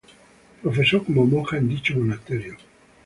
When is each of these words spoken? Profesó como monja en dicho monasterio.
Profesó 0.63 1.03
como 1.03 1.27
monja 1.27 1.57
en 1.59 1.69
dicho 1.69 1.95
monasterio. 1.95 2.57